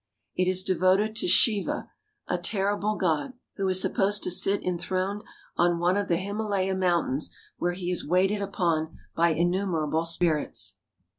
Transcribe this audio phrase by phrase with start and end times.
[0.35, 1.91] It is devoted to Shiva,
[2.27, 5.21] a terrible god, who is supposed to sit en throned
[5.57, 10.73] on one of the Himalaya Mountains, where he is waited upon by innumerable spirits.